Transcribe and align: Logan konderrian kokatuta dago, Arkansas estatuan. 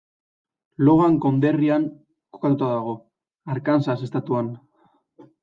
Logan 0.87 1.17
konderrian 1.25 1.85
kokatuta 2.39 2.71
dago, 2.73 2.97
Arkansas 3.57 3.99
estatuan. 4.09 4.53